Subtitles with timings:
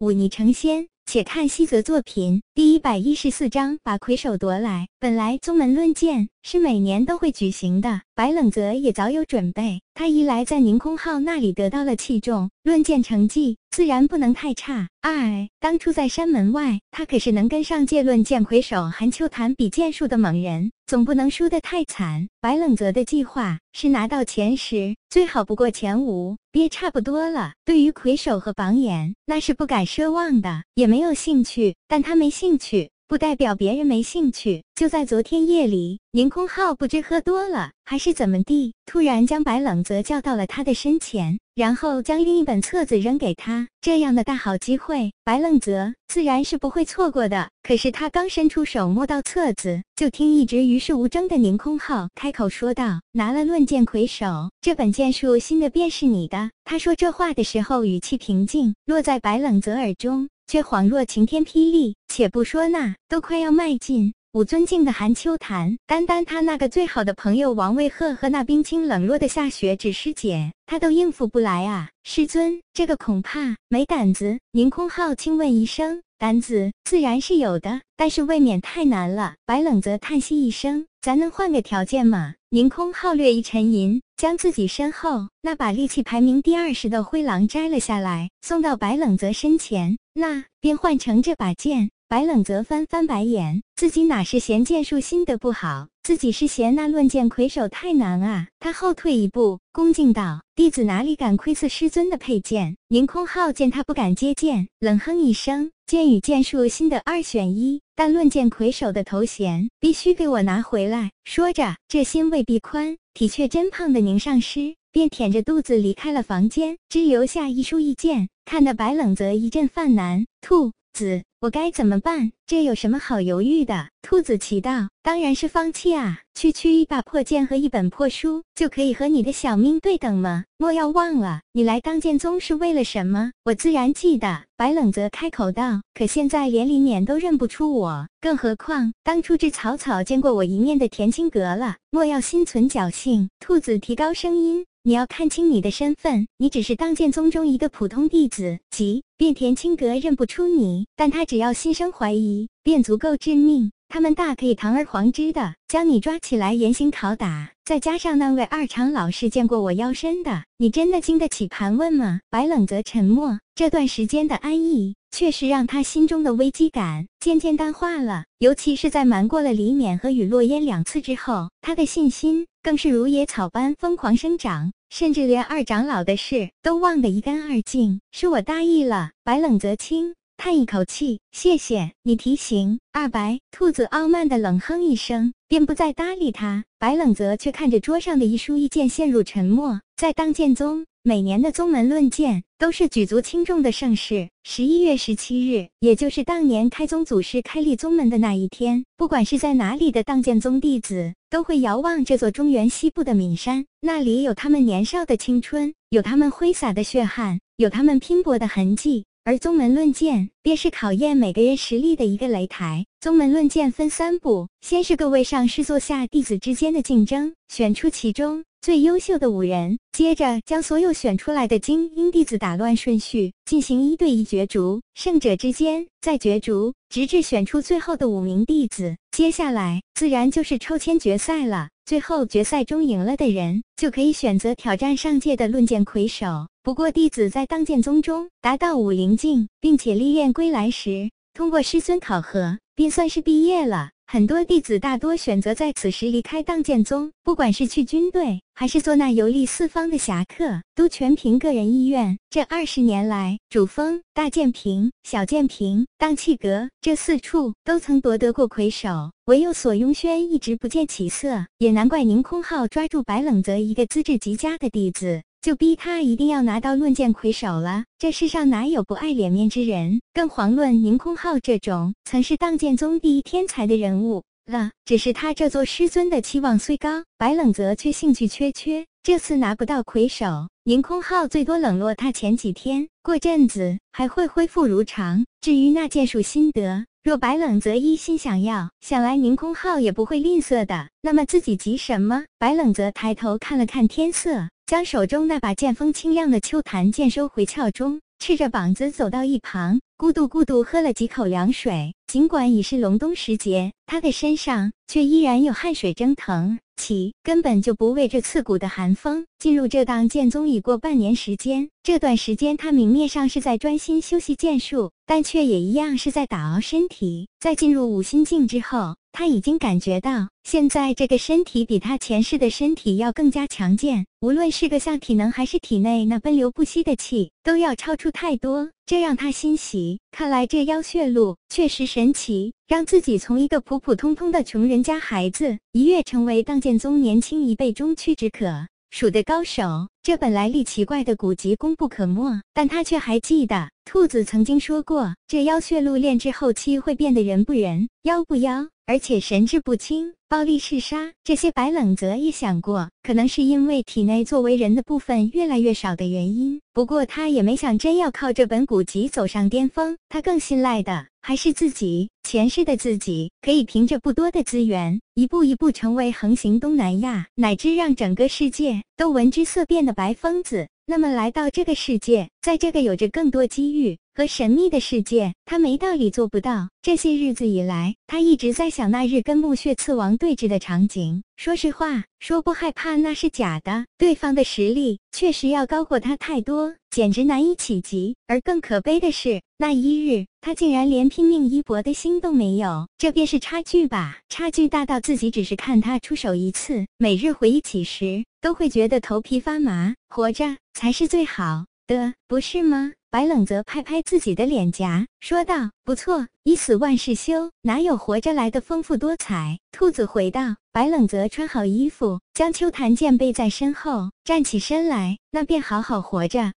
[0.00, 0.88] 忤逆成仙。
[1.04, 4.86] 且看西泽作品第一百一十四章，把魁首夺来。
[5.00, 9.82] 本来宗门论剑是每年都会举行的，白冷泽也早有准备。
[9.92, 14.88] 他一来在宁空号那里得到了器重，论剑成绩自然不能太差。
[15.02, 22.26] 二，当初在山门外，他可是能跟上界论剑魁首韩秋潭比剑术的猛人，总不能输得太惨。
[22.40, 27.52] 白冷泽的计划是拿到前十，最好不过前五，别差不多了。
[27.64, 31.76] 对于魁首和榜眼，那是不敢奢望的，也没有兴趣。
[31.86, 32.90] 但他没兴趣。
[33.06, 34.64] 不代表别人没兴趣。
[34.74, 43.68] 就在昨天夜里，宁空浩不知喝多了还是怎么地，突然将白冷泽叫到了他的身前，然后将另一本册子扔给他。
[43.82, 47.50] 这样的大好机会，白冷泽自然是不会错过的。
[47.62, 60.30] 可是他刚伸出手摸到册子，就听一直与世无争的宁空浩开口说道：“拿了论剑魁首，这本剑术新的便是你的。”他说这话的时候语气平静，落在白冷泽耳中。
[60.46, 61.94] 却恍若晴天霹雳。
[62.08, 71.90] 且不说那都快要迈进五尊敬的韩秋潭，单单他那个最好的朋友王卫鹤和那冰清冷若的夏雪芷师姐，他都应付不来啊！
[72.04, 74.38] 师尊，这个恐怕没胆子。
[74.52, 89.98] 宁空浩轻问一声：“胆子自然是有的，但是未免太难了。”白冷泽叹息一声：“咱能换个条件吗？”宁空浩略一沉吟，将自己身后那把利器排名第二十的灰狼摘了下来，送到白冷泽身前。
[90.14, 91.90] 那便换成这把剑。
[92.10, 98.48] 白冷泽翻翻白眼，自己哪是嫌剑术心得不好，自己是嫌那论剑魁首太难啊！
[98.58, 120.26] 他后退一步，恭敬道：“弟子哪里敢窥伺师尊的佩剑？”宁空浩见他不敢接剑，冷哼一声：“剑与剑术心得二选一，但论剑魁首的头衔必须给我拿回来。”说着，这心未必宽，体却真胖的宁上师便舔着肚子离开了房间，只留下一书一剑，看得白冷泽一阵犯难。
[120.40, 121.22] 兔子。
[121.40, 122.32] 我该怎么办？
[122.46, 123.88] 这有什么好犹豫的？
[124.02, 126.18] 兔子奇道：“当然是放弃啊！
[126.34, 130.44] 区区一把破剑和一本破书，就可以和你的小命对等吗？
[130.58, 133.32] 莫要忘了，你来当剑宗是为了什么？
[133.44, 141.76] 我自然记得。”白冷泽开口道：“可现在连李勉都认不出我，更何况当初只草草见过我一面的田青阁了。
[141.90, 144.66] 莫要心存侥幸。”兔子提高声音。
[144.82, 153.72] 你要看清你的身份，你只是当剑宗中一个普通弟子，即便田青阁认不出你，但他只要心生怀疑，便足够致命。
[153.90, 157.50] 他们大可以堂而皇之的将你抓起来严刑拷打。
[157.62, 162.20] 再加上那位二长老是见过我腰身的，你真的经得起盘问吗？
[162.30, 164.94] 白冷泽沉默，这段时间的安逸。
[165.12, 178.00] 确实让他心中的危机感渐渐淡化了，尤其是在瞒过了李勉和雨落烟两次之后，他的信心更是如野草般疯狂生长，甚至连二长老的事都忘得一干二净。
[178.12, 182.78] 是我大意了，白冷泽清叹一口气，谢谢你提醒。
[182.92, 186.64] 二白兔子傲慢的冷哼一声，便不再搭理他。
[186.78, 189.80] 白冷泽却看着桌上的一书一剑，陷入沉默。
[189.96, 190.86] 在当剑宗。
[191.02, 194.28] 每年的宗门论剑都是举足轻重的盛事。
[194.44, 203.64] 十一月十七日，也就是当年开宗祖师开立宗门的那一天，不管是在哪里的当剑宗弟子，都会遥望这座中原西部的岷山。
[203.80, 209.04] 那里有他们年少的青春，有他们挥洒的血汗，有他们拼搏的痕迹。
[209.22, 212.84] 而宗门论剑便是考验每个人实力的一个擂台。
[213.00, 218.44] 宗门论剑分三步，先是各位上师座下弟子之间的竞争，选出其中。
[218.62, 228.94] 最优秀的五人，接着将所有选出来的精英弟子打乱顺序，进行一对一角逐，胜者之间再角逐，直至选出最后的五名弟子。
[229.12, 231.70] 接下来自然就是抽签决赛了。
[231.86, 236.26] 最后决赛中赢了的人，就可以选择挑战上届的论剑魁首。
[236.62, 243.90] 不过，弟子在当剑宗中达到武灵境，并且历练归来时，通过师尊考核，便算是毕业了。
[244.06, 252.18] 很多弟子大多选择在此时离开荡剑宗，不管是去军队，还是做那游历四方的侠客，都全凭个人意愿。
[252.28, 261.46] 这二十年来，主峰、大剑坪、小剑坪、荡气阁这四处都曾夺得过魁首，唯有索雍轩一直不见起色。
[261.58, 265.22] 也难怪宁空浩抓住白冷泽一个资质极佳的弟子。
[265.42, 267.84] 就逼他一定要拿到论剑魁首了。
[267.98, 270.02] 这世上哪有不爱脸面之人？
[270.12, 274.70] 更遑论宁空浩这种曾是当剑宗第一天才的人物了。
[274.84, 278.84] 只是他这座师尊的期望虽高，白冷泽却兴趣缺缺。
[279.02, 285.24] 这次拿不到魁首，宁空浩最多冷落他前几天，过阵子还会恢复如常。
[285.40, 290.90] 至于那剑术心得，若白冷泽一心想要，想来宁空浩也不会吝啬的。
[291.00, 292.24] 那么自己急什么？
[292.38, 294.50] 白冷泽抬头看了看天色。
[294.70, 301.92] 将手中那把剑锋清亮的秋檀剑收回鞘中，赤着膀子走到一旁，咕嘟咕嘟喝了几口凉水。
[302.06, 306.60] 尽管已是隆冬时节，他的身上却依然有汗水蒸腾。
[306.76, 309.26] 起，根本就不为这刺骨的寒风。
[309.40, 317.28] 进入这档剑宗已过半年时间，这段时间他明面上是在专心修习剑术，但却也一样是在打熬身体。
[317.40, 328.70] 在进入五心境之后，他已经感觉到，现在这个身体比他前世的身体要更加强健，无论是个像体能，还是体内那奔流不息的气，都要超出太多。
[328.86, 330.00] 这让他欣喜。
[330.10, 339.88] 看来这妖血路确实神奇，让自己从一个普普通通的穷人家孩子，一跃成为当剑宗年轻一辈中屈指可数的高手。
[340.02, 350.14] 这本来历奇怪的古籍功不可没，但他却还记得兔子曾经说过，这妖血路炼制后期会变得人不人，妖不妖，而且神志不清。
[350.28, 356.60] 暴力嗜杀，这些白冷泽也想过，可能是因为体内作为人的部分越来越少的原因。
[356.72, 370.66] 不过他也没想真要靠这本古籍走上巅峰，他更信赖的还是自己前世的自己，可以凭着不多的资源，一步一步成为横行东南亚，乃至让整个世界都闻之色变的白疯子。
[370.90, 373.96] 那么来到这个世界，在这个有着更多机遇。
[374.12, 376.68] 和神秘的世界，他没道理做不到。
[376.82, 381.22] 这些日子以来，他一直在想那日跟墓穴刺王对峙的场景。
[381.36, 388.16] 说实话，说不害怕那是假的，对方的实力确实要高过他太多，简直难以企及。
[388.26, 394.18] 而更可悲的是，那一日他竟然连拼命一搏的心都没有，这便是差距吧？
[394.28, 399.94] 差距大到自己只是看他出手一次，每日回忆起时都会觉得头皮发麻。
[400.08, 402.92] 活着才是最好的，不是吗？
[403.12, 416.40] 白冷泽拍拍自己的脸颊，说道：“不错，一死万事休，哪有活着来的丰富多彩？”兔子回道：“白冷泽穿好衣服，将秋檀剑背在身后，站起身来，那便好好活着。”